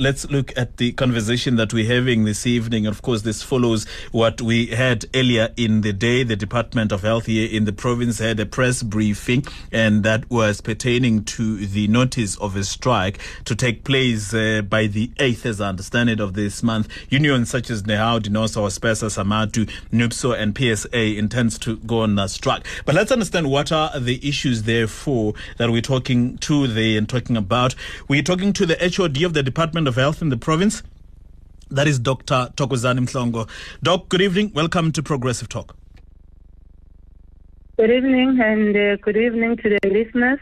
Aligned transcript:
Let's 0.00 0.30
look 0.30 0.56
at 0.56 0.76
the 0.76 0.92
conversation 0.92 1.56
that 1.56 1.72
we're 1.72 1.92
having 1.92 2.24
this 2.24 2.46
evening. 2.46 2.86
Of 2.86 3.02
course, 3.02 3.22
this 3.22 3.42
follows 3.42 3.84
what 4.12 4.40
we 4.40 4.66
had 4.66 5.06
earlier 5.12 5.52
in 5.56 5.80
the 5.80 5.92
day. 5.92 6.22
The 6.22 6.36
Department 6.36 6.92
of 6.92 7.02
Health 7.02 7.26
here 7.26 7.48
in 7.50 7.64
the 7.64 7.72
province 7.72 8.20
had 8.20 8.38
a 8.38 8.46
press 8.46 8.84
briefing, 8.84 9.44
and 9.72 10.04
that 10.04 10.30
was 10.30 10.60
pertaining 10.60 11.24
to 11.24 11.66
the 11.66 11.88
notice 11.88 12.36
of 12.36 12.54
a 12.54 12.62
strike 12.62 13.18
to 13.44 13.56
take 13.56 13.82
place 13.82 14.32
uh, 14.32 14.62
by 14.62 14.86
the 14.86 15.08
8th, 15.16 15.44
as 15.46 15.60
I 15.60 15.70
understand 15.70 16.10
it, 16.10 16.20
of 16.20 16.34
this 16.34 16.62
month. 16.62 16.88
Unions 17.10 17.50
such 17.50 17.68
as 17.68 17.82
NEHAWU, 17.82 18.20
DENOSA, 18.20 18.62
HOSPERSA, 18.62 19.10
Samatu, 19.10 19.68
NUPSAW, 19.90 20.38
and 20.38 20.56
PSA 20.56 21.18
intends 21.18 21.58
to 21.58 21.76
go 21.78 22.02
on 22.02 22.16
a 22.20 22.28
strike. 22.28 22.64
But 22.84 22.94
let's 22.94 23.10
understand 23.10 23.50
what 23.50 23.72
are 23.72 23.98
the 23.98 24.24
issues, 24.28 24.62
therefore, 24.62 25.34
that 25.56 25.72
we're 25.72 25.82
talking 25.82 26.38
to 26.38 26.68
the 26.68 26.96
and 26.96 27.08
talking 27.08 27.36
about. 27.36 27.74
We're 28.06 28.22
talking 28.22 28.52
to 28.52 28.64
the 28.64 28.76
HOD 28.78 29.24
of 29.24 29.34
the 29.34 29.42
Department 29.42 29.87
of 29.88 29.96
Health 29.96 30.22
in 30.22 30.28
the 30.28 30.36
province. 30.36 30.82
That 31.70 31.88
is 31.88 31.98
Dr. 31.98 32.50
Thokozani 32.54 33.00
Mhlongo. 33.00 33.48
Doc, 33.82 34.08
good 34.08 34.20
evening. 34.20 34.52
Welcome 34.54 34.92
to 34.92 35.02
Progressive 35.02 35.48
Talk. 35.48 35.76
Good 37.78 37.90
evening 37.90 38.38
and 38.40 38.76
uh, 38.76 38.96
good 38.96 39.16
evening 39.16 39.56
to 39.58 39.68
the 39.68 39.88
listeners. 39.88 40.40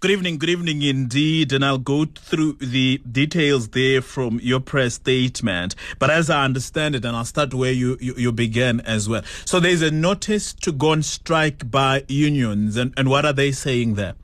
Good 0.00 0.10
evening, 0.10 0.38
good 0.38 0.50
evening 0.50 0.82
indeed. 0.82 1.52
And 1.52 1.64
I'll 1.64 1.78
go 1.78 2.04
through 2.04 2.54
the 2.54 2.98
details 3.10 3.68
there 3.68 4.00
from 4.02 4.40
your 4.42 4.60
press 4.60 4.94
statement. 4.94 5.74
But 5.98 6.10
as 6.10 6.30
I 6.30 6.44
understand 6.44 6.94
it, 6.94 7.04
and 7.04 7.16
I'll 7.16 7.24
start 7.24 7.54
where 7.54 7.72
you, 7.72 7.96
you, 8.00 8.14
you 8.16 8.32
began 8.32 8.80
as 8.80 9.08
well. 9.08 9.22
So 9.44 9.60
there's 9.60 9.82
a 9.82 9.90
notice 9.90 10.52
to 10.54 10.72
go 10.72 10.90
on 10.90 11.02
strike 11.02 11.70
by 11.70 12.04
unions. 12.08 12.76
And, 12.76 12.92
and 12.96 13.08
what 13.08 13.24
are 13.24 13.32
they 13.32 13.52
saying 13.52 13.94
there? 13.94 14.14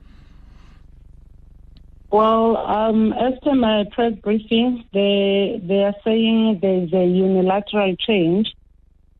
Well, 2.13 2.57
um, 2.57 3.11
as 3.13 3.33
per 3.41 3.55
my 3.55 3.85
press 3.91 4.13
briefing, 4.21 4.85
they 4.93 5.59
they 5.67 5.83
are 5.83 5.95
saying 6.03 6.59
there's 6.61 6.93
a 6.93 7.05
unilateral 7.05 7.95
change 7.95 8.53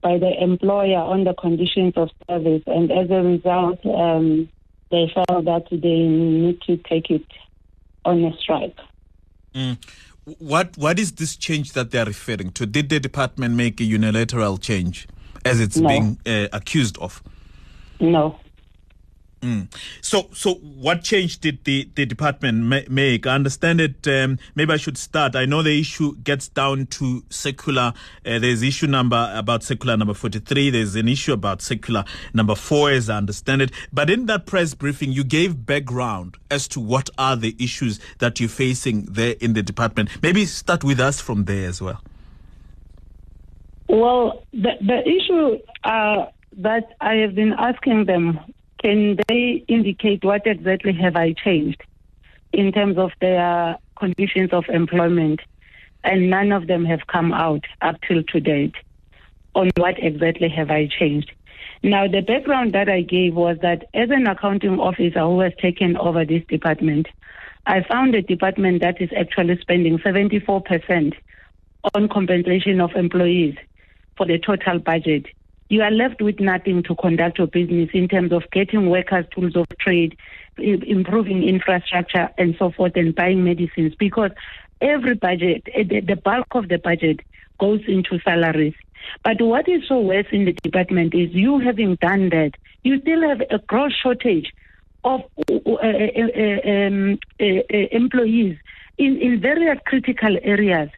by 0.04 0.20
the 0.20 0.32
employer 0.40 1.00
on 1.00 1.24
the 1.24 1.34
conditions 1.34 1.94
of 1.96 2.12
service, 2.28 2.62
and 2.68 2.92
as 2.92 3.10
a 3.10 3.24
result, 3.24 3.84
um, 3.88 4.48
they 4.92 5.12
felt 5.12 5.46
that 5.46 5.66
they 5.72 5.78
need 5.80 6.62
to 6.68 6.78
take 6.78 7.10
it 7.10 7.26
on 8.06 8.24
a 8.26 8.38
strike. 8.38 8.78
Mm. 9.56 9.78
What 10.38 10.78
what 10.78 11.00
is 11.00 11.14
this 11.14 11.36
change 11.36 11.74
that 11.74 11.90
they 11.90 11.98
are 11.98 12.06
referring 12.06 12.52
to? 12.52 12.68
Did 12.68 12.90
the 12.90 13.00
department 13.00 13.56
make 13.56 13.82
a 13.82 13.86
unilateral 13.86 14.60
change, 14.60 15.08
as 15.44 15.60
it's 15.60 15.78
No. 15.78 15.90
being 15.90 16.20
uh, 16.28 16.48
accused 16.54 17.00
of? 17.00 17.24
No. 18.00 18.38
Mm. 19.44 19.68
So, 20.00 20.30
so 20.34 20.54
what 20.54 21.04
change 21.04 21.40
did 21.40 21.66
the, 21.66 21.90
the 21.96 22.06
department 22.06 22.60
ma- 22.60 22.80
make? 22.90 23.28
I 23.28 23.36
understand 23.36 23.82
it. 23.82 24.08
Um, 24.08 24.40
maybe 24.56 24.72
I 24.72 24.78
should 24.78 24.98
start. 24.98 25.36
I 25.36 25.44
know 25.46 25.62
the 25.62 25.78
issue 25.78 26.16
gets 26.24 26.48
down 26.48 26.86
to 26.88 27.24
circular. 27.30 27.94
Uh, 28.26 28.40
there's 28.40 28.62
issue 28.62 28.88
number 28.88 29.30
about 29.36 29.62
circular 29.64 29.98
number 29.98 30.14
43. 30.14 30.70
There's 30.70 30.96
an 30.96 31.10
issue 31.10 31.34
about 31.34 31.62
circular 31.62 32.06
number 32.34 32.56
four, 32.56 32.92
as 32.92 33.10
I 33.10 33.18
understand 33.18 33.62
it. 33.62 33.72
But 33.92 34.10
in 34.10 34.28
that 34.28 34.46
press 34.46 34.74
briefing, 34.74 35.12
you 35.12 35.26
gave 35.26 35.66
background 35.66 36.38
as 36.50 36.70
to 36.70 36.80
what 36.80 37.10
are 37.18 37.36
the 37.36 37.54
issues 37.60 38.00
that 38.20 38.40
you're 38.40 38.48
facing 38.48 39.04
there 39.06 39.36
in 39.42 39.54
the 39.54 39.62
department. 39.62 40.10
Maybe 40.22 40.46
start 40.46 40.86
with 40.86 41.02
us 41.02 41.20
from 41.20 41.44
there 41.46 41.68
as 41.68 41.82
well. 41.82 42.02
Well, 43.90 44.44
the 44.54 44.72
the 44.82 45.02
issue 45.06 45.60
uh, 45.84 46.28
that 46.58 46.94
I 47.02 47.16
have 47.16 47.36
been 47.36 47.54
asking 47.54 48.06
them, 48.06 48.40
can 48.84 49.18
they 49.30 49.64
indicate 49.68 50.24
what 50.24 50.46
exactly 50.46 50.94
have 50.94 51.16
I 51.16 51.34
changed 51.34 51.82
in 52.52 52.72
terms 52.72 52.98
of 52.98 53.12
their 53.22 53.78
conditions 53.98 54.50
of 54.52 54.66
employment? 54.70 55.40
And 56.04 56.30
none 56.30 56.52
of 56.52 56.68
them 56.68 56.84
have 56.84 57.08
come 57.08 57.32
out 57.32 57.64
up 57.82 57.96
till 58.06 58.24
to 58.24 58.40
date 58.42 58.76
on 59.56 59.72
what 59.78 59.96
exactly 60.04 60.50
have 60.50 60.70
I 60.70 60.88
changed. 60.88 61.32
Now, 61.82 62.08
the 62.08 62.22
background 62.22 62.74
that 62.74 62.90
I 62.90 63.02
gave 63.02 63.36
was 63.36 63.58
that 63.62 63.86
as 63.94 64.10
an 64.10 64.28
accounting 64.28 64.80
officer 64.80 65.22
who 65.22 65.40
has 65.40 65.54
taken 65.62 65.96
over 65.96 66.26
this 66.26 66.44
department, 66.50 67.08
I 67.66 67.84
found 67.84 68.16
a 68.16 68.22
department 68.22 68.82
that 68.82 69.02
is 69.02 69.10
actually 69.18 69.58
spending 69.62 69.98
74% 70.00 71.14
on 71.94 72.10
compensation 72.10 72.82
of 72.82 72.92
employees 72.96 73.56
for 74.18 74.26
the 74.26 74.40
total 74.40 74.80
budget. 74.80 75.26
You 75.74 75.82
are 75.82 75.90
left 75.90 76.22
with 76.22 76.40
nothing 76.40 76.84
to 76.84 76.94
conduct 76.94 77.40
your 77.40 77.48
business 77.48 77.90
in 77.94 78.08
terms 78.08 78.32
of 78.32 78.44
getting 78.52 78.92
workers 78.92 79.26
tools 79.34 79.56
of 79.56 79.66
trade, 79.80 80.16
improving 80.60 81.42
infrastructure, 81.42 82.30
and 82.38 82.56
so 82.60 82.70
forth, 82.70 82.96
and 82.96 83.16
buying 83.16 83.44
medicines 83.44 83.96
because 83.98 84.30
every 84.82 85.16
budget, 85.16 85.64
eh, 85.74 85.82
the 85.82 86.16
bulk 86.16 86.46
of 86.52 86.68
the 86.70 86.78
budget 86.78 87.22
goes 87.60 87.82
into 87.88 88.20
salaries. 88.20 88.76
But 89.24 89.42
what 89.42 89.68
is 89.68 89.82
so 89.88 90.00
worse 90.00 90.28
in 90.32 90.46
the 90.46 90.54
department 90.54 91.16
is 91.16 91.32
you 91.32 91.58
having 91.58 91.96
done 91.96 92.30
that, 92.30 92.52
you 92.84 93.02
still 93.02 93.28
have 93.28 93.42
a 93.50 93.58
gross 93.58 93.96
shortage 93.96 94.54
of 95.04 95.22
uh, 95.50 95.54
uh, 95.74 96.70
um, 96.70 97.18
uh, 97.42 97.46
employees 97.92 98.60
in, 99.00 99.18
in 99.18 99.42
various 99.42 99.80
critical 99.88 100.38
areas. 100.44 100.92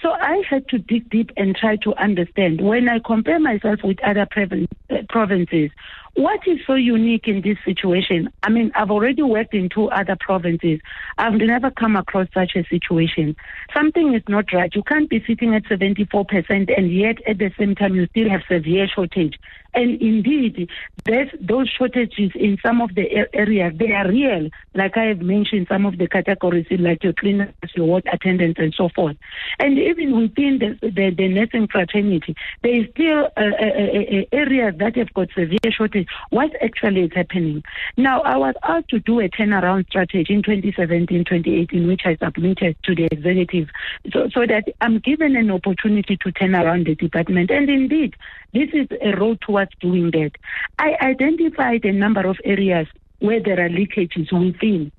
So 0.00 0.12
I 0.12 0.42
had 0.48 0.68
to 0.68 0.78
dig 0.78 1.10
deep 1.10 1.32
and 1.36 1.56
try 1.56 1.76
to 1.76 1.94
understand 1.96 2.60
when 2.60 2.88
I 2.88 3.00
compare 3.04 3.40
myself 3.40 3.80
with 3.82 3.98
other 4.04 4.28
uh, 4.32 4.96
provinces, 5.08 5.70
what 6.14 6.40
is 6.46 6.58
so 6.66 6.74
unique 6.74 7.26
in 7.26 7.42
this 7.42 7.58
situation? 7.64 8.28
I 8.44 8.50
mean, 8.50 8.70
I've 8.76 8.90
already 8.90 9.22
worked 9.22 9.54
in 9.54 9.68
two 9.68 9.88
other 9.90 10.16
provinces. 10.18 10.80
I've 11.16 11.34
never 11.34 11.70
come 11.70 11.96
across 11.96 12.28
such 12.32 12.52
a 12.54 12.64
situation. 12.64 13.36
Something 13.74 14.14
is 14.14 14.22
not 14.28 14.52
right. 14.52 14.72
You 14.74 14.82
can't 14.84 15.10
be 15.10 15.22
sitting 15.26 15.54
at 15.54 15.64
74% 15.64 16.76
and 16.76 16.92
yet 16.92 17.16
at 17.26 17.38
the 17.38 17.52
same 17.58 17.74
time 17.74 17.94
you 17.94 18.06
still 18.06 18.28
have 18.30 18.42
severe 18.48 18.88
shortage. 18.88 19.38
And 19.74 20.00
indeed, 20.00 20.68
there's 21.04 21.30
those 21.40 21.68
shortages 21.68 22.32
in 22.34 22.58
some 22.62 22.80
of 22.80 22.94
the 22.94 23.28
areas, 23.32 23.74
they 23.76 23.92
are 23.92 24.08
real. 24.08 24.48
Like 24.74 24.96
I 24.96 25.04
have 25.04 25.20
mentioned, 25.20 25.66
some 25.68 25.86
of 25.86 25.98
the 25.98 26.08
categories, 26.08 26.66
like 26.70 27.04
your 27.04 27.12
cleaners, 27.12 27.52
your 27.74 27.86
ward 27.86 28.08
attendants, 28.12 28.58
and 28.58 28.74
so 28.74 28.88
forth. 28.88 29.16
And 29.58 29.78
even 29.78 30.20
within 30.20 30.58
the, 30.58 30.78
the, 30.82 31.10
the 31.10 31.28
nursing 31.28 31.68
fraternity, 31.68 32.34
there 32.62 32.74
is 32.74 32.88
still 32.90 33.28
uh, 33.36 33.40
uh, 33.40 33.64
uh, 33.64 34.24
areas 34.32 34.74
that 34.78 34.96
have 34.96 35.12
got 35.14 35.28
severe 35.34 35.58
shortage. 35.70 36.08
What 36.30 36.50
actually 36.62 37.02
is 37.02 37.12
happening? 37.14 37.62
Now, 37.96 38.22
I 38.22 38.36
was 38.36 38.54
asked 38.62 38.88
to 38.90 39.00
do 39.00 39.20
a 39.20 39.28
turnaround 39.28 39.86
strategy 39.88 40.32
in 40.32 40.42
2017, 40.42 41.24
2018, 41.24 41.86
which 41.86 42.02
I 42.04 42.16
submitted 42.16 42.76
to 42.82 42.94
the 42.94 43.04
executive, 43.04 43.68
so, 44.12 44.28
so 44.32 44.46
that 44.46 44.68
I'm 44.80 44.98
given 44.98 45.36
an 45.36 45.50
opportunity 45.50 46.16
to 46.16 46.32
turn 46.32 46.54
around 46.54 46.86
the 46.86 46.94
department. 46.94 47.50
And 47.50 47.68
indeed, 47.68 48.14
this 48.52 48.70
is 48.72 48.86
a 49.02 49.16
road 49.16 49.40
towards 49.40 49.70
doing 49.80 50.10
that. 50.12 50.32
I 50.78 50.96
identified 51.00 51.84
a 51.84 51.92
number 51.92 52.26
of 52.26 52.38
areas 52.44 52.86
where 53.20 53.42
there 53.42 53.64
are 53.64 53.68
leakages 53.68 54.32
within. 54.32 54.92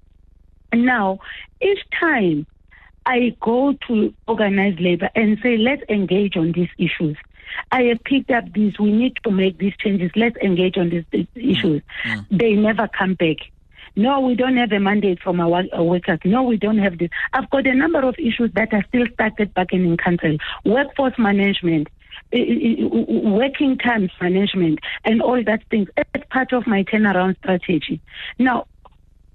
Now, 0.74 1.20
each 1.62 1.80
time 2.00 2.46
I 3.06 3.36
go 3.42 3.74
to 3.88 4.14
organized 4.28 4.80
labor 4.80 5.10
and 5.16 5.40
say, 5.42 5.58
let's 5.58 5.82
engage 5.90 6.38
on 6.38 6.52
these 6.52 6.70
issues. 6.78 7.18
I 7.72 7.84
have 7.84 8.04
picked 8.04 8.30
up 8.30 8.54
this. 8.54 8.78
We 8.80 8.92
need 8.92 9.18
to 9.24 9.32
make 9.32 9.58
these 9.58 9.74
changes. 9.78 10.12
Let's 10.16 10.38
engage 10.38 10.78
on 10.78 10.90
these, 10.90 11.06
these 11.12 11.28
issues. 11.36 11.81
Mm-hmm. 12.06 12.38
They 12.38 12.54
never 12.54 12.88
come 12.88 13.16
back. 13.16 13.38
No, 13.96 14.20
we 14.20 14.36
don't 14.36 14.58
have 14.58 14.72
a 14.72 14.80
mandate 14.80 15.20
from 15.22 15.40
our, 15.40 15.64
our 15.74 15.84
workers. 15.84 16.20
No, 16.24 16.44
we 16.44 16.58
don't 16.58 16.78
have 16.78 17.00
this. 17.00 17.10
I've 17.34 17.50
got 17.50 17.66
a 17.66 17.74
number 17.74 18.02
of 18.02 18.16
issues 18.20 18.52
that 18.54 18.72
are 18.74 18.84
still 18.88 19.06
stuck 19.14 19.40
at 19.40 19.54
bargaining 19.54 19.98
council. 19.98 20.38
Workforce 20.64 21.18
management, 21.18 21.90
working 22.31 23.78
time 23.78 24.09
management, 24.22 24.80
and 25.03 25.22
all 25.22 25.44
that 25.44 25.64
things 25.70 25.90
as 25.97 26.24
part 26.30 26.53
of 26.53 26.68
my 26.68 26.84
turnaround 26.84 27.38
strategy. 27.38 28.01
Now, 28.38 28.68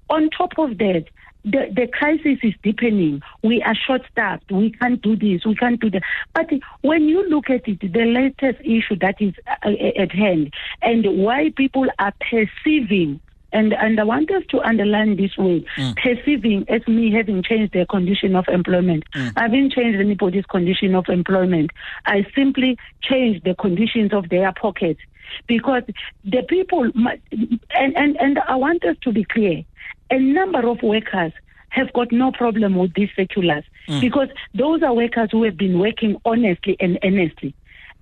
on 0.09 0.29
top 0.29 0.57
of 0.57 0.77
that, 0.77 1.05
the, 1.45 1.71
the 1.71 1.87
crisis 1.87 2.39
is 2.41 2.53
deepening. 2.63 3.21
We 3.43 3.61
are 3.61 3.75
short 3.75 4.01
staffed. 4.11 4.51
We 4.51 4.71
can't 4.71 5.01
do 5.01 5.15
this. 5.15 5.45
We 5.45 5.55
can't 5.55 5.79
do 5.79 5.91
that. 5.91 6.01
But 6.33 6.49
when 6.81 7.07
you 7.07 7.27
look 7.29 7.49
at 7.49 7.67
it, 7.67 7.79
the 7.81 8.05
latest 8.05 8.59
issue 8.65 8.97
that 9.01 9.21
is 9.21 9.33
uh, 9.47 9.69
at 9.95 10.11
hand 10.11 10.53
and 10.81 11.23
why 11.23 11.51
people 11.55 11.85
are 11.99 12.13
perceiving 12.19 13.21
and, 13.51 13.73
and 13.73 13.99
I 13.99 14.03
want 14.03 14.31
us 14.31 14.43
to 14.49 14.61
underline 14.61 15.15
this 15.15 15.37
way 15.37 15.65
mm. 15.77 15.95
perceiving 15.97 16.65
as 16.69 16.85
me 16.87 17.11
having 17.11 17.43
changed 17.43 17.73
their 17.73 17.85
condition 17.85 18.35
of 18.35 18.45
employment. 18.47 19.03
Mm. 19.15 19.33
I 19.35 19.43
haven't 19.43 19.73
changed 19.73 19.99
anybody's 19.99 20.45
condition 20.45 20.95
of 20.95 21.05
employment. 21.09 21.71
I 22.05 22.25
simply 22.35 22.77
changed 23.01 23.43
the 23.45 23.55
conditions 23.55 24.13
of 24.13 24.29
their 24.29 24.51
pockets 24.51 24.99
because 25.47 25.83
the 26.23 26.43
people, 26.43 26.83
and, 26.83 27.59
and, 27.71 28.17
and 28.17 28.39
I 28.47 28.55
want 28.55 28.83
us 28.85 28.97
to 29.01 29.11
be 29.11 29.23
clear 29.23 29.63
a 30.11 30.19
number 30.19 30.67
of 30.67 30.81
workers 30.83 31.31
have 31.69 31.91
got 31.93 32.11
no 32.11 32.31
problem 32.31 32.75
with 32.75 32.93
these 32.93 33.09
circulars 33.15 33.63
mm. 33.87 34.01
because 34.01 34.29
those 34.53 34.81
are 34.81 34.93
workers 34.93 35.29
who 35.31 35.43
have 35.43 35.57
been 35.57 35.79
working 35.79 36.15
honestly 36.25 36.77
and 36.79 36.97
earnestly. 37.03 37.53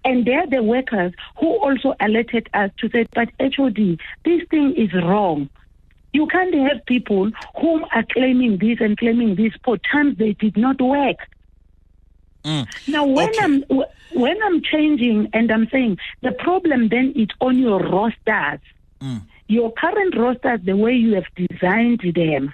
And 0.05 0.25
they're 0.25 0.47
the 0.47 0.61
workers 0.63 1.13
who 1.39 1.47
also 1.59 1.93
alerted 1.99 2.49
us 2.53 2.71
to 2.79 2.89
say, 2.89 3.05
but 3.13 3.29
HOD, 3.39 3.99
this 4.25 4.41
thing 4.49 4.73
is 4.75 4.93
wrong. 4.93 5.49
You 6.11 6.27
can't 6.27 6.53
have 6.53 6.85
people 6.85 7.31
whom 7.59 7.85
are 7.93 8.03
claiming 8.11 8.57
this 8.59 8.77
and 8.81 8.97
claiming 8.97 9.35
this 9.35 9.53
for 9.63 9.77
times 9.91 10.17
they 10.17 10.33
did 10.33 10.57
not 10.57 10.79
work. 10.81 11.17
Mm. 12.45 12.67
Now, 12.87 13.05
when 13.05 13.29
Okay. 13.29 13.41
I'm 13.41 13.63
when 14.09 14.37
I'm 14.43 14.61
changing 14.61 15.29
and 15.33 15.51
I'm 15.51 15.67
saying 15.71 15.97
the 16.21 16.33
problem 16.33 16.89
then 16.89 17.13
is 17.15 17.29
on 17.41 17.57
your 17.57 17.79
rosters, 17.79 18.59
Mm. 19.01 19.21
your 19.47 19.71
current 19.73 20.15
rosters, 20.15 20.59
the 20.63 20.77
way 20.77 20.93
you 20.93 21.15
have 21.15 21.25
designed 21.35 22.01
them, 22.15 22.53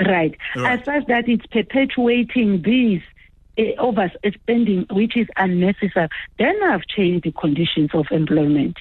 right? 0.00 0.36
Right. 0.56 0.78
As 0.78 0.84
such 0.84 1.06
that 1.06 1.28
it's 1.28 1.46
perpetuating 1.46 2.62
this 2.62 3.02
uh, 3.02 3.17
Eh, 3.58 3.74
overspending, 3.76 4.82
eh, 4.88 4.94
which 4.94 5.16
is 5.16 5.26
unnecessary. 5.36 6.08
Then 6.38 6.56
I've 6.62 6.86
changed 6.86 7.24
the 7.24 7.32
conditions 7.32 7.90
of 7.92 8.06
employment. 8.12 8.76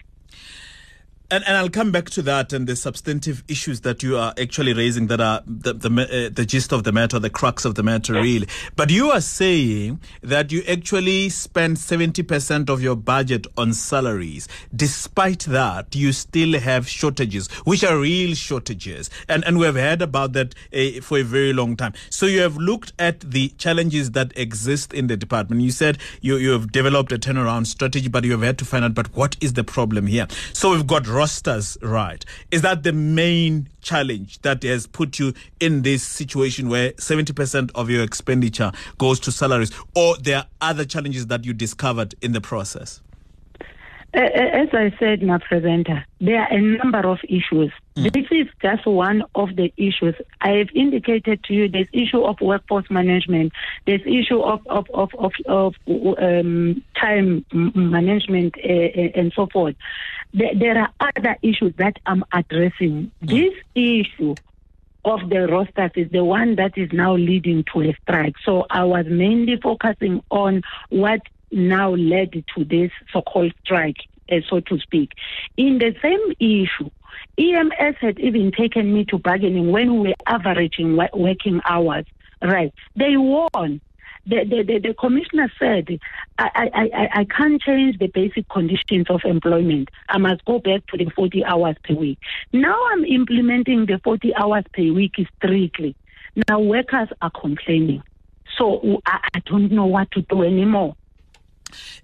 And, 1.29 1.44
and 1.45 1.57
I'll 1.57 1.69
come 1.69 1.91
back 1.91 2.09
to 2.12 2.21
that 2.21 2.53
and 2.53 2.68
the 2.68 2.77
substantive 2.77 3.44
issues 3.50 3.81
that 3.81 4.01
you 4.01 4.15
are 4.15 4.33
actually 4.39 4.71
raising 4.71 5.07
that 5.07 5.19
are 5.19 5.44
the 5.45 5.74
the, 5.74 5.89
uh, 5.89 6.29
the 6.33 6.45
gist 6.45 6.71
of 6.71 6.85
the 6.85 6.94
matter, 6.94 7.19
the 7.19 7.29
crux 7.29 7.65
of 7.65 7.75
the 7.75 7.83
matter, 7.83 8.13
really. 8.13 8.47
But 8.77 8.91
you 8.91 9.12
are 9.12 9.19
saying 9.19 10.00
that 10.21 10.53
you 10.53 10.63
actually 10.65 11.27
spend 11.27 11.79
seventy 11.79 12.24
percent 12.24 12.69
of 12.69 12.81
your 12.81 12.95
budget 12.95 13.45
on 13.57 13.74
salaries. 13.74 14.47
Despite 14.74 15.41
that, 15.41 15.94
you 15.94 16.13
still 16.13 16.57
have 16.62 16.88
shortages, 16.88 17.50
which 17.65 17.83
are 17.83 18.00
real 18.00 18.33
shortages, 18.33 19.09
and 19.27 19.44
and 19.44 19.59
we 19.59 19.65
have 19.65 19.75
heard 19.75 20.01
about 20.01 20.31
that 20.31 20.56
uh, 20.74 21.01
for 21.01 21.18
a 21.18 21.24
very 21.24 21.51
long 21.51 21.75
time. 21.75 21.91
So 22.09 22.25
you 22.25 22.39
have 22.39 22.56
looked 22.56 22.94
at 22.97 23.19
the 23.19 23.50
challenges 23.57 24.12
that 24.12 24.31
exist 24.38 24.94
in 24.94 25.07
the 25.07 25.18
department. 25.18 25.62
You 25.62 25.71
said 25.71 25.97
you 26.21 26.38
you 26.38 26.51
have 26.51 26.71
developed 26.71 27.12
a 27.12 27.18
turnaround 27.18 27.68
strategy, 27.68 28.07
but 28.07 28.24
you 28.24 28.31
have 28.31 28.44
had 28.44 28.57
to 28.59 28.65
find 28.65 28.85
out, 28.85 28.94
but 28.94 29.13
what 29.13 29.35
is 29.41 29.53
the 29.53 29.65
problem 29.65 30.07
here? 30.07 30.27
So 30.53 30.71
we've 30.71 30.88
got 30.88 31.06
rosters 31.18 31.78
right. 31.81 32.24
Is 32.52 32.62
that 32.62 32.84
the 32.84 32.94
main 32.94 33.69
challenge 33.81 34.40
that 34.44 34.62
has 34.64 34.86
put 34.86 35.18
you 35.18 35.34
in 35.60 35.81
this 35.81 36.04
situation 36.04 36.69
where 36.69 36.92
70% 36.94 37.72
of 37.74 37.90
your 37.90 38.04
expenditure 38.04 38.72
goes 39.00 39.19
to 39.22 39.31
salaries, 39.31 39.72
or 39.96 40.16
there 40.18 40.38
are 40.38 40.46
other 40.62 40.86
challenges 40.86 41.28
that 41.28 41.44
you 41.44 41.54
discovered 41.54 42.14
in 42.22 42.34
the 42.34 42.42
process? 42.42 43.02
As 44.14 44.69
I 44.74 44.94
said, 45.00 45.22
my 45.22 45.38
presenter, 45.38 46.06
there 46.22 46.42
are 46.42 46.52
a 46.52 46.62
number 46.62 47.06
of 47.08 47.20
issues. 47.28 47.72
This 47.96 48.25
is 48.31 48.48
just 48.62 48.88
one 48.88 49.24
of 49.36 49.56
the 49.56 49.72
issues. 49.75 50.16
I 50.42 50.52
have 50.52 50.70
indicated 50.74 51.44
to 51.44 51.54
you 51.54 51.68
there's 51.68 51.88
issue 51.92 52.24
of 52.24 52.38
workforce 52.42 52.90
management, 52.90 53.54
there's 53.86 54.02
issue 54.06 54.40
of 54.42 54.66
of 54.68 54.88
of 54.94 55.10
of, 55.18 55.34
of 55.46 55.75
um, 55.88 56.84
time 57.00 57.46
management, 57.52 58.56
uh, 58.63 59.20
and 59.20 59.34
so 59.36 59.48
forth. 59.48 59.75
There, 60.33 60.53
there 60.56 60.77
are 60.77 60.89
other 61.00 61.38
issues 61.41 61.74
that 61.77 61.97
I'm 62.06 62.24
addressing. 62.31 63.12
This 63.21 63.53
issue 63.75 64.35
of 65.06 65.29
the 65.29 65.47
rosters 65.47 65.91
is 65.95 66.12
the 66.12 66.24
one 66.24 66.56
that 66.56 66.77
is 66.77 66.89
now 66.91 67.15
leading 67.15 67.63
to 67.74 67.81
a 67.81 67.97
strike. 68.03 68.35
So 68.44 68.65
I 68.69 68.83
was 68.83 69.06
mainly 69.07 69.57
focusing 69.57 70.21
on 70.29 70.63
what 70.89 71.21
now 71.51 71.91
led 71.95 72.31
to 72.56 72.63
this 72.65 72.91
so-called 73.13 73.53
strike, 73.63 73.97
uh, 74.31 74.38
so 74.50 74.59
to 74.59 74.79
speak. 74.79 75.13
In 75.56 75.77
the 75.77 75.95
same 76.01 76.33
issue, 76.39 76.89
EMS 77.38 77.95
had 78.01 78.19
even 78.19 78.51
taken 78.51 78.94
me 78.94 79.06
to 79.06 79.18
bargaining 79.18 79.71
when 79.71 80.01
we 80.01 80.09
were 80.09 80.15
averaging 80.25 80.97
working 81.13 81.62
hours. 81.65 82.06
Right. 82.41 82.74
They 82.95 83.18
won. 83.18 83.81
The, 84.29 84.44
the, 84.44 84.79
the, 84.79 84.94
commissioner 84.94 85.50
said, 85.57 85.88
I, 86.38 86.50
I, 86.53 86.69
I, 86.74 87.09
I 87.21 87.25
can't 87.25 87.62
change 87.62 87.97
the 87.97 88.07
basic 88.07 88.50
conditions 88.50 89.06
of 89.09 89.21
employment. 89.24 89.88
I 90.09 90.18
must 90.18 90.44
go 90.44 90.59
back 90.59 90.85
to 90.88 90.97
the 90.97 91.09
40 91.15 91.45
hours 91.45 91.77
per 91.85 91.94
week. 91.94 92.19
Now 92.51 92.77
I'm 92.91 93.06
implementing 93.06 93.85
the 93.85 94.01
40 94.03 94.35
hours 94.35 94.65
per 94.74 94.83
week 94.91 95.15
strictly. 95.38 95.95
Now 96.50 96.59
workers 96.59 97.07
are 97.21 97.31
complaining. 97.31 98.03
So 98.57 99.01
I, 99.06 99.19
I 99.33 99.39
don't 99.45 99.71
know 99.71 99.85
what 99.85 100.12
to 100.12 100.21
do 100.24 100.44
anymore. 100.44 100.97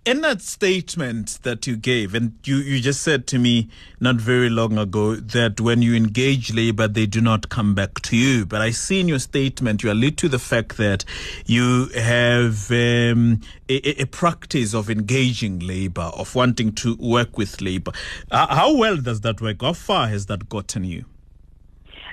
In 0.06 0.22
that 0.22 0.42
statement 0.42 1.40
that 1.44 1.66
you 1.66 1.78
gave, 1.78 2.14
and 2.14 2.34
you, 2.44 2.58
you 2.58 2.82
just 2.82 3.02
said 3.02 3.26
to 3.28 3.40
me 3.40 3.70
not 4.00 4.18
very 4.18 4.50
long 4.50 4.78
ago 4.78 5.16
that 5.16 5.62
when 5.62 5.82
you 5.82 5.96
engage 5.96 6.54
labor, 6.54 6.88
they 6.88 7.06
do 7.06 7.22
not 7.22 7.48
come 7.48 7.74
back 7.74 8.02
to 8.02 8.18
you. 8.18 8.46
But 8.46 8.62
I 8.62 8.72
see 8.72 9.00
in 9.00 9.08
your 9.08 9.20
statement 9.20 9.82
you 9.82 9.92
allude 9.92 10.18
to 10.18 10.28
the 10.28 10.40
fact 10.40 10.76
that 10.78 11.06
you 11.46 11.88
have 11.96 12.70
um, 12.72 13.40
a, 13.70 14.02
a- 14.02 14.06
practice 14.06 14.74
of 14.74 14.90
engaging 14.90 15.60
labor, 15.60 16.12
of 16.14 16.36
wanting 16.36 16.74
to 16.74 16.96
work 16.98 17.38
with 17.38 17.62
labor. 17.62 17.94
How 18.32 18.76
well 18.76 18.98
does 18.98 19.22
that 19.22 19.42
work? 19.42 19.62
How 19.62 19.74
far 19.74 20.08
has 20.10 20.26
that 20.26 20.50
gotten 20.50 20.84
you? 20.84 21.06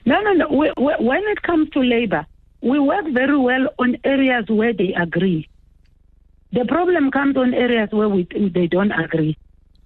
No, 0.06 0.20
no, 0.20 0.32
no. 0.32 0.48
We, 0.48 0.72
we, 0.76 0.94
when 1.00 1.22
it 1.24 1.42
comes 1.42 1.68
to 1.70 1.80
labor, 1.80 2.24
we 2.62 2.78
work 2.78 3.04
very 3.12 3.36
well 3.38 3.68
on 3.78 3.96
areas 4.04 4.44
where 4.48 4.72
they 4.72 4.94
agree. 4.94 5.48
The 6.52 6.64
problem 6.64 7.10
comes 7.10 7.36
on 7.36 7.54
areas 7.54 7.90
where 7.92 8.08
we, 8.08 8.24
they 8.54 8.66
don't 8.66 8.92
agree 8.92 9.36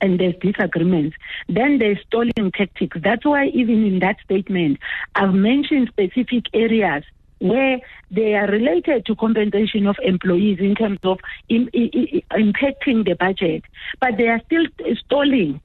and 0.00 0.19
there's 0.19 0.34
disagreements. 0.40 1.16
Then 1.49 1.78
there's 1.78 1.99
stalling 2.06 2.52
tactics. 2.56 2.96
That's 3.02 3.25
why 3.25 3.46
even 3.49 3.84
in 3.87 3.99
that 4.00 4.16
statement, 4.25 4.78
I've 5.14 5.34
mentioned 5.34 5.88
specific 5.88 6.44
areas 6.52 7.05
where 7.38 7.78
they 8.11 8.34
are 8.34 8.46
related 8.46 9.05
to 9.06 9.14
compensation 9.16 9.87
of 9.87 9.96
employees 10.02 10.58
in 10.61 10.75
terms 10.75 10.99
of 11.02 11.19
im- 11.49 11.69
i- 11.75 11.90
i- 11.94 12.22
impacting 12.38 13.05
the 13.05 13.14
budget, 13.14 13.64
but 14.00 14.17
they 14.17 14.28
are 14.28 14.40
still 14.46 14.67
stalling 15.05 15.60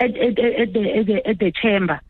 at, 0.00 0.14
at, 0.16 0.38
at, 0.38 0.72
the, 0.72 0.96
at, 0.98 1.06
the, 1.06 1.26
at 1.28 1.38
the 1.38 1.52
chamber. 1.52 2.00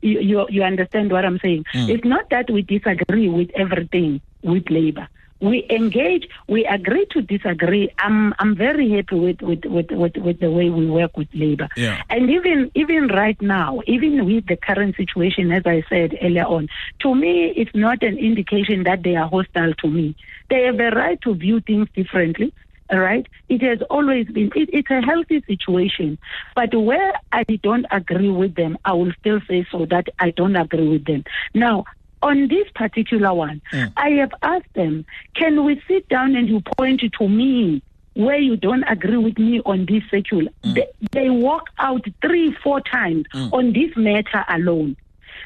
You, 0.00 0.20
you, 0.20 0.46
you 0.48 0.62
understand 0.62 1.12
what 1.12 1.24
I'm 1.24 1.38
saying? 1.40 1.64
Mm. 1.74 1.88
It's 1.90 2.04
not 2.04 2.30
that 2.30 2.50
we 2.50 2.62
disagree 2.62 3.28
with 3.28 3.50
everything 3.54 4.20
with 4.42 4.64
labor. 4.70 5.08
We 5.42 5.66
engage, 5.70 6.28
we 6.48 6.64
agree 6.64 7.04
to 7.10 7.20
disagree. 7.20 7.90
I'm 7.98 8.32
I'm 8.38 8.54
very 8.56 8.88
happy 8.90 9.18
with, 9.18 9.42
with, 9.42 9.64
with, 9.64 9.90
with, 9.90 10.16
with 10.16 10.38
the 10.38 10.50
way 10.50 10.70
we 10.70 10.86
work 10.86 11.16
with 11.16 11.28
labor. 11.34 11.68
Yeah. 11.76 12.00
And 12.08 12.30
even 12.30 12.70
even 12.74 13.08
right 13.08 13.40
now, 13.42 13.80
even 13.88 14.24
with 14.24 14.46
the 14.46 14.56
current 14.56 14.94
situation, 14.96 15.50
as 15.50 15.64
I 15.66 15.82
said 15.88 16.16
earlier 16.22 16.46
on, 16.46 16.68
to 17.00 17.14
me 17.14 17.52
it's 17.56 17.74
not 17.74 18.02
an 18.02 18.18
indication 18.18 18.84
that 18.84 19.02
they 19.02 19.16
are 19.16 19.28
hostile 19.28 19.74
to 19.82 19.88
me. 19.88 20.14
They 20.48 20.62
have 20.62 20.78
a 20.78 20.90
right 20.90 21.20
to 21.22 21.34
view 21.34 21.60
things 21.60 21.88
differently. 21.94 22.54
Right. 22.92 23.26
It 23.48 23.62
has 23.62 23.80
always 23.88 24.26
been, 24.26 24.52
it, 24.54 24.68
it's 24.70 24.90
a 24.90 25.00
healthy 25.00 25.42
situation. 25.46 26.18
But 26.54 26.74
where 26.74 27.14
I 27.32 27.44
don't 27.62 27.86
agree 27.90 28.28
with 28.28 28.54
them, 28.54 28.76
I 28.84 28.92
will 28.92 29.12
still 29.18 29.40
say 29.48 29.66
so 29.72 29.86
that 29.86 30.08
I 30.18 30.30
don't 30.30 30.56
agree 30.56 30.88
with 30.88 31.06
them. 31.06 31.24
Now, 31.54 31.84
on 32.22 32.48
this 32.48 32.68
particular 32.74 33.34
one, 33.34 33.60
mm. 33.72 33.92
I 33.96 34.10
have 34.10 34.32
asked 34.42 34.72
them, 34.74 35.04
can 35.34 35.64
we 35.64 35.82
sit 35.88 36.08
down 36.08 36.36
and 36.36 36.48
you 36.48 36.60
point 36.60 37.02
to 37.18 37.28
me 37.28 37.82
where 38.14 38.38
you 38.38 38.56
don't 38.56 38.84
agree 38.84 39.16
with 39.16 39.38
me 39.38 39.60
on 39.64 39.86
this 39.86 40.02
circular? 40.10 40.50
Mm. 40.64 40.74
They, 40.74 40.88
they 41.12 41.30
walk 41.30 41.64
out 41.78 42.04
three, 42.20 42.56
four 42.62 42.80
times 42.80 43.26
mm. 43.34 43.52
on 43.52 43.72
this 43.72 43.96
matter 43.96 44.44
alone. 44.48 44.96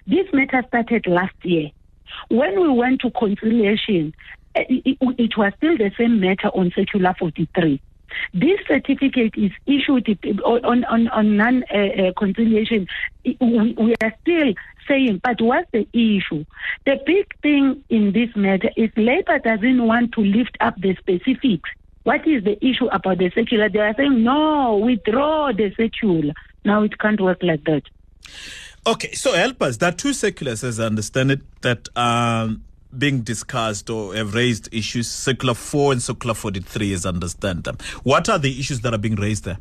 This 0.07 0.27
matter 0.33 0.63
started 0.69 1.07
last 1.07 1.35
year. 1.43 1.71
When 2.29 2.61
we 2.61 2.69
went 2.69 3.01
to 3.01 3.11
conciliation, 3.11 4.15
eh, 4.55 4.65
it, 4.69 4.99
it, 5.01 5.15
it 5.19 5.37
was 5.37 5.53
still 5.57 5.77
the 5.77 5.91
same 5.99 6.21
matter 6.21 6.49
on 6.49 6.73
Circular 6.75 7.15
43. 7.19 7.81
This 8.35 8.59
certificate 8.67 9.35
is 9.37 9.53
issued 9.67 10.09
on 10.45 10.85
on, 10.85 11.09
on 11.09 11.37
non 11.37 11.65
uh, 11.65 12.13
uh. 12.19 12.85
We, 13.25 13.75
we 13.79 13.95
are 14.03 14.15
still 14.23 14.55
saying, 14.89 15.21
but 15.25 15.41
what's 15.41 15.71
the 15.73 15.87
issue? 15.93 16.45
The 16.85 17.01
big 17.05 17.27
thing 17.41 17.83
in 17.89 18.13
this 18.13 18.35
matter 18.37 18.71
is 18.77 18.91
Labour 18.97 19.39
doesn't 19.39 19.85
want 19.85 20.13
to 20.13 20.21
lift 20.21 20.57
up 20.61 20.81
the 20.81 20.95
specifics. 20.97 21.71
What 22.05 22.27
is 22.27 22.45
the 22.45 22.57
issue 22.65 22.87
about 22.87 23.19
the 23.19 23.31
circular? 23.35 23.69
They 23.69 23.81
are 23.81 23.95
saying, 23.97 24.23
no, 24.23 24.77
withdraw 24.77 25.53
the 25.53 25.75
circular. 25.77 26.35
Now 26.65 26.83
it 26.83 26.99
can't 26.99 27.21
work 27.21 27.43
like 27.43 27.65
that. 27.65 27.83
Okay, 28.87 29.13
so 29.13 29.33
help 29.33 29.61
us. 29.63 29.79
There 29.79 29.89
are 29.89 29.93
two 29.93 30.13
circulars, 30.13 30.63
as 30.63 30.79
I 30.79 30.87
understand 30.87 31.33
it, 31.33 31.41
that 31.63 31.89
are 31.97 32.51
being 32.99 33.23
discussed 33.23 33.91
or 33.91 34.15
have 34.15 34.35
raised 34.35 34.69
issues. 34.73 35.11
Circular 35.11 35.55
4 35.55 35.93
and 35.93 36.03
Circular 36.03 36.35
43, 36.35 36.93
as 36.93 37.07
I 37.07 37.11
understand 37.11 37.65
them. 37.65 37.79
What 38.03 38.29
are 38.29 38.39
the 38.39 38.59
issues 38.59 38.81
that 38.81 38.95
are 38.95 38.99
being 38.99 39.17
raised 39.17 39.45
there? 39.45 39.59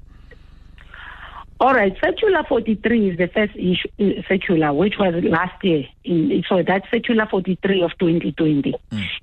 All 1.57 1.73
right, 1.73 1.95
Circular 2.03 2.43
43 2.43 3.11
is 3.11 3.17
the 3.17 3.27
first 3.27 3.55
issue, 3.55 3.87
uh, 3.99 4.21
circular, 4.27 4.73
which 4.73 4.95
was 4.99 5.15
last 5.23 5.63
year. 5.63 5.85
In, 6.03 6.43
so 6.49 6.61
that's 6.61 6.89
Circular 6.91 7.27
43 7.27 7.81
of 7.81 7.91
2020. 7.97 8.75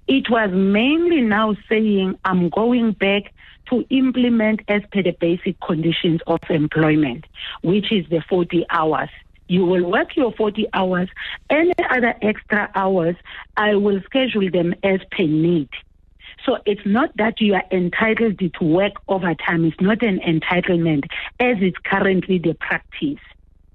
It 0.08 0.30
was 0.30 0.50
mainly 0.50 1.20
now 1.20 1.54
saying, 1.68 2.18
I'm 2.24 2.48
going 2.48 2.92
back 2.92 3.32
to 3.68 3.84
implement 3.90 4.62
as 4.68 4.82
per 4.90 5.02
the 5.02 5.12
basic 5.12 5.60
conditions 5.60 6.20
of 6.26 6.40
employment, 6.48 7.26
which 7.62 7.92
is 7.92 8.08
the 8.08 8.22
40 8.28 8.64
hours. 8.70 9.10
You 9.48 9.64
will 9.64 9.90
work 9.90 10.16
your 10.16 10.32
40 10.32 10.66
hours. 10.72 11.08
Any 11.50 11.72
other 11.90 12.14
extra 12.22 12.70
hours, 12.74 13.16
I 13.56 13.74
will 13.74 14.00
schedule 14.04 14.50
them 14.50 14.74
as 14.82 15.00
per 15.10 15.24
need. 15.24 15.68
So 16.44 16.58
it's 16.66 16.84
not 16.84 17.16
that 17.16 17.40
you 17.40 17.54
are 17.54 17.64
entitled 17.70 18.38
to 18.38 18.64
work 18.64 18.94
overtime. 19.08 19.64
It's 19.64 19.80
not 19.80 20.02
an 20.02 20.20
entitlement 20.20 21.04
as 21.38 21.58
is 21.60 21.74
currently 21.84 22.38
the 22.38 22.54
practice. 22.54 23.20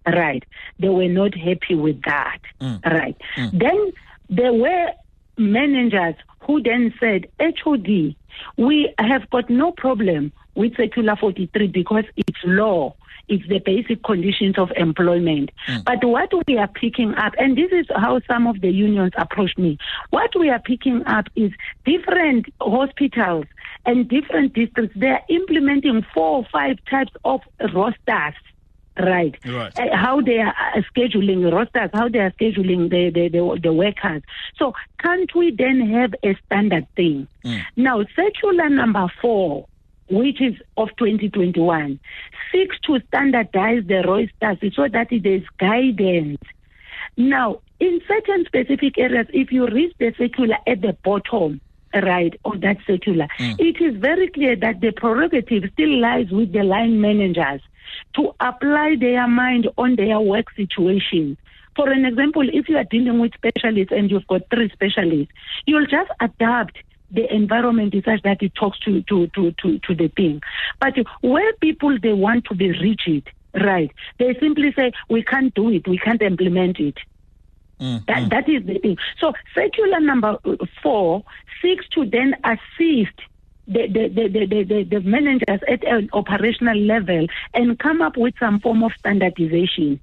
right? 0.05 0.43
They 0.79 0.89
were 0.89 1.07
not 1.07 1.35
happy 1.35 1.75
with 1.75 2.01
that, 2.03 2.39
mm. 2.61 2.83
right? 2.85 3.15
Mm. 3.35 3.59
Then 3.59 3.91
there 4.29 4.53
were 4.53 4.91
managers 5.37 6.15
who 6.41 6.61
then 6.61 6.93
said, 6.99 7.27
HOD, 7.39 8.15
we 8.57 8.93
have 8.99 9.29
got 9.29 9.49
no 9.49 9.71
problem 9.71 10.31
with 10.57 10.75
Circular 10.75 11.15
43 11.15 11.67
because 11.67 12.03
it's 12.17 12.39
law. 12.43 12.93
It's 13.29 13.47
the 13.47 13.59
basic 13.59 14.03
conditions 14.03 14.57
of 14.57 14.71
employment. 14.75 15.51
But 15.85 16.03
what 16.03 16.31
we 16.47 16.57
are 16.57 16.67
picking 16.67 17.13
up, 17.15 17.33
and 17.37 17.57
this 17.57 17.71
is 17.71 17.85
how 17.95 18.21
some 18.27 18.47
of 18.47 18.61
the 18.61 18.69
unions 18.69 19.11
approached 19.17 19.57
me, 19.57 19.77
what 20.11 20.31
we 20.37 20.49
are 20.49 20.59
picking 20.59 21.05
up 21.05 21.25
is 21.35 21.51
different 21.85 22.47
hospitals 22.61 23.45
and 23.85 24.07
different 24.07 24.53
districts, 24.53 24.97
they 24.97 25.07
are 25.09 25.21
implementing 25.29 26.05
four 26.13 26.37
or 26.37 26.47
five 26.51 26.77
types 26.89 27.11
of 27.25 27.41
rosters. 27.73 28.33
Right. 28.99 29.37
Right. 29.45 29.77
Uh, 29.77 29.95
how 29.95 30.21
they 30.21 30.39
are 30.39 30.55
uh, 30.73 30.81
scheduling 30.95 31.51
rosters, 31.53 31.91
how 31.93 32.09
they 32.09 32.19
are 32.19 32.31
scheduling 32.31 32.89
the, 32.89 33.11
the, 33.11 33.27
the, 33.27 33.59
the 33.61 33.73
workers. 33.73 34.23
So 34.57 34.73
can't 34.99 35.33
we 35.35 35.51
then 35.51 35.81
have 35.91 36.15
a 36.23 36.35
standard 36.45 36.87
thing? 36.95 37.27
Now, 37.75 38.03
circular 38.15 38.69
number 38.69 39.07
four, 39.21 39.67
which 40.09 40.41
is 40.41 40.55
of 40.77 40.89
2021, 40.97 41.99
seeks 42.51 42.79
to 42.81 42.99
standardize 43.07 43.83
the 43.87 44.03
rosters 44.03 44.75
so 44.75 44.87
that 44.87 45.07
there's 45.11 45.43
guidance. 45.59 46.41
Now, 47.17 47.61
in 47.79 48.01
certain 48.07 48.45
specific 48.45 48.97
areas, 48.97 49.27
if 49.33 49.51
you 49.51 49.67
read 49.67 49.93
the 49.99 50.13
circular 50.17 50.57
at 50.65 50.81
the 50.81 50.95
bottom, 51.03 51.61
right, 51.93 52.39
of 52.45 52.61
that 52.61 52.77
circular, 52.85 53.27
hmm. 53.37 53.53
it 53.59 53.81
is 53.81 53.95
very 53.97 54.29
clear 54.29 54.55
that 54.55 54.81
the 54.81 54.91
prerogative 54.91 55.63
still 55.73 55.99
lies 55.99 56.29
with 56.31 56.53
the 56.53 56.63
line 56.63 57.01
managers 57.01 57.61
to 58.15 58.33
apply 58.39 58.95
their 58.99 59.27
mind 59.27 59.67
on 59.77 59.95
their 59.95 60.19
work 60.19 60.47
situation. 60.55 61.37
For 61.75 61.89
an 61.91 62.05
example, 62.05 62.47
if 62.51 62.67
you 62.69 62.77
are 62.77 62.83
dealing 62.85 63.19
with 63.19 63.33
specialists 63.35 63.93
and 63.95 64.09
you've 64.09 64.27
got 64.27 64.41
three 64.49 64.69
specialists, 64.71 65.31
you'll 65.65 65.85
just 65.85 66.09
adapt 66.19 66.77
the 67.11 67.33
environment 67.33 67.93
is 67.93 68.03
such 68.03 68.21
that 68.23 68.41
it 68.41 68.53
talks 68.55 68.79
to, 68.79 69.01
to, 69.03 69.27
to, 69.27 69.51
to, 69.61 69.79
to 69.79 69.95
the 69.95 70.09
thing. 70.09 70.41
But 70.79 70.95
where 71.21 71.53
people 71.53 71.97
they 71.99 72.13
want 72.13 72.45
to 72.45 72.55
be 72.55 72.71
rigid, 72.71 73.29
right, 73.53 73.91
they 74.17 74.35
simply 74.39 74.73
say, 74.73 74.91
we 75.09 75.23
can't 75.23 75.53
do 75.53 75.69
it, 75.69 75.87
we 75.87 75.97
can't 75.97 76.21
implement 76.21 76.79
it. 76.79 76.97
That, 78.07 78.29
that 78.31 78.49
is 78.49 78.65
the 78.65 78.79
thing. 78.79 78.97
So 79.19 79.33
circular 79.53 79.99
number 79.99 80.37
uh, 80.43 80.55
four 80.81 81.23
seeks 81.61 81.87
to 81.89 82.05
then 82.05 82.35
assist 82.43 83.13
the, 83.67 83.87
the, 83.87 84.07
the, 84.07 84.45
the, 84.45 84.63
the, 84.63 84.83
the 84.83 84.99
managers 85.01 85.59
at 85.67 85.83
an 85.83 86.09
operational 86.13 86.77
level 86.77 87.27
and 87.53 87.77
come 87.77 88.01
up 88.01 88.17
with 88.17 88.33
some 88.39 88.59
form 88.59 88.83
of 88.83 88.93
standardization. 88.97 89.99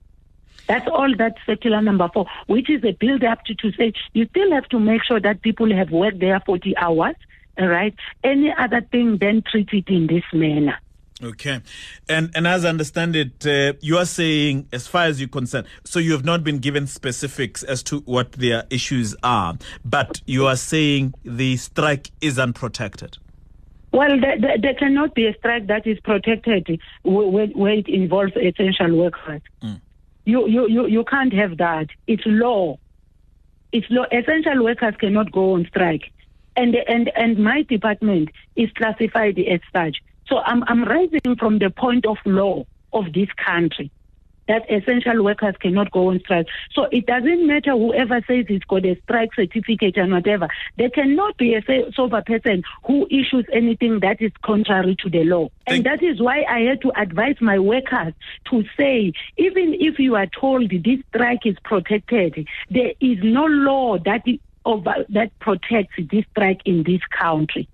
That's 0.66 0.88
all 0.88 1.14
that 1.18 1.34
circular 1.46 1.82
number 1.82 2.08
four, 2.12 2.26
which 2.46 2.70
is 2.70 2.82
a 2.84 2.92
build 2.92 3.22
up 3.24 3.44
to, 3.44 3.54
to 3.56 3.72
say 3.72 3.92
you 4.12 4.26
still 4.30 4.50
have 4.52 4.68
to 4.70 4.78
make 4.80 5.02
sure 5.04 5.20
that 5.20 5.42
people 5.42 5.74
have 5.74 5.90
worked 5.90 6.20
there 6.20 6.40
40 6.44 6.76
hours, 6.76 7.16
all 7.58 7.68
right? 7.68 7.94
Any 8.22 8.52
other 8.56 8.80
thing, 8.80 9.18
then 9.18 9.42
treat 9.50 9.68
it 9.72 9.88
in 9.88 10.06
this 10.06 10.24
manner. 10.32 10.78
Okay. 11.22 11.60
And 12.08 12.30
and 12.34 12.46
as 12.46 12.64
I 12.64 12.70
understand 12.70 13.14
it, 13.14 13.46
uh, 13.46 13.74
you 13.80 13.96
are 13.98 14.04
saying, 14.04 14.66
as 14.72 14.88
far 14.88 15.04
as 15.04 15.20
you're 15.20 15.28
concerned, 15.28 15.66
so 15.84 16.00
you 16.00 16.10
have 16.12 16.24
not 16.24 16.42
been 16.42 16.58
given 16.58 16.88
specifics 16.88 17.62
as 17.62 17.82
to 17.84 18.00
what 18.00 18.32
their 18.32 18.64
issues 18.68 19.14
are, 19.22 19.56
but 19.84 20.20
you 20.26 20.46
are 20.46 20.56
saying 20.56 21.14
the 21.24 21.56
strike 21.56 22.10
is 22.20 22.36
unprotected. 22.38 23.16
Well, 23.92 24.20
there, 24.20 24.40
there, 24.40 24.58
there 24.60 24.74
cannot 24.74 25.14
be 25.14 25.26
a 25.26 25.34
strike 25.34 25.68
that 25.68 25.86
is 25.86 26.00
protected 26.00 26.80
where, 27.04 27.28
where- 27.28 27.46
where 27.46 27.72
it 27.74 27.86
involves 27.88 28.32
essential 28.36 28.96
workers. 28.96 29.40
You, 30.24 30.48
you, 30.48 30.68
you, 30.68 30.86
you 30.86 31.04
can't 31.04 31.32
have 31.32 31.58
that. 31.58 31.88
It's 32.06 32.22
law. 32.26 32.78
It's 33.72 33.86
law. 33.90 34.04
Essential 34.10 34.64
workers 34.64 34.94
cannot 34.98 35.32
go 35.32 35.54
on 35.54 35.66
strike. 35.66 36.12
And, 36.56 36.74
and, 36.74 37.10
and 37.16 37.38
my 37.38 37.62
department 37.62 38.30
is 38.56 38.70
classified 38.72 39.38
as 39.38 39.60
such. 39.72 39.98
So 40.26 40.38
I'm, 40.38 40.62
I'm 40.64 40.84
rising 40.84 41.36
from 41.38 41.58
the 41.58 41.70
point 41.70 42.06
of 42.06 42.16
law 42.24 42.64
of 42.92 43.12
this 43.12 43.28
country 43.44 43.90
that 44.48 44.70
essential 44.70 45.22
workers 45.22 45.54
cannot 45.60 45.90
go 45.90 46.10
on 46.10 46.20
strike. 46.20 46.46
So 46.72 46.84
it 46.92 47.06
doesn't 47.06 47.46
matter 47.46 47.72
whoever 47.72 48.20
says 48.26 48.46
it's 48.48 48.64
got 48.64 48.84
a 48.84 48.98
strike 49.04 49.34
certificate 49.34 49.96
and 49.96 50.12
whatever. 50.12 50.48
There 50.78 50.90
cannot 50.90 51.36
be 51.36 51.54
a 51.54 51.62
sober 51.94 52.22
person 52.22 52.62
who 52.86 53.06
issues 53.10 53.46
anything 53.52 54.00
that 54.00 54.20
is 54.20 54.32
contrary 54.42 54.96
to 55.02 55.10
the 55.10 55.24
law. 55.24 55.50
Thank- 55.66 55.78
and 55.78 55.86
that 55.86 56.02
is 56.02 56.20
why 56.20 56.44
I 56.48 56.60
had 56.60 56.82
to 56.82 56.92
advise 57.00 57.36
my 57.40 57.58
workers 57.58 58.14
to 58.50 58.64
say, 58.76 59.12
even 59.36 59.74
if 59.80 59.98
you 59.98 60.14
are 60.16 60.26
told 60.26 60.70
this 60.70 61.00
strike 61.08 61.46
is 61.46 61.56
protected, 61.64 62.46
there 62.70 62.92
is 63.00 63.18
no 63.22 63.46
law 63.46 63.98
that 63.98 64.22
over, 64.64 64.94
that 65.10 65.38
protects 65.40 65.94
this 66.10 66.24
strike 66.30 66.60
in 66.64 66.82
this 66.84 67.00
country. 67.18 67.68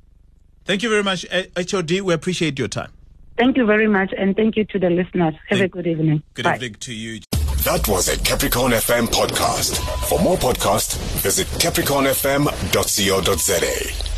Thank 0.65 0.83
you 0.83 0.91
very 0.91 1.03
much, 1.03 1.27
HOD. 1.31 2.01
We 2.01 2.15
appreciate 2.15 2.59
your 2.59 2.69
time. 2.69 2.93
Thank 3.41 3.57
you 3.57 3.65
very 3.65 3.89
much, 3.89 4.13
and 4.17 4.37
thank 4.37 4.57
you 4.57 4.65
to 4.67 4.79
the 4.79 4.91
listeners. 4.91 5.35
Have 5.49 5.59
Thank- 5.61 5.63
a 5.63 5.69
good 5.69 5.87
evening. 5.87 6.23
Good 6.35 6.45
Bye. 6.45 6.57
evening 6.57 6.75
to 6.81 6.93
you. 6.95 7.21
That 7.65 7.89
was 7.89 8.09
a 8.09 8.19
Capricorn 8.19 8.73
FM 8.73 9.07
podcast. 9.07 9.79
For 10.09 10.19
more 10.19 10.37
podcasts, 10.37 10.97
visit 11.23 11.47
capricornfm.co.za. 11.59 14.10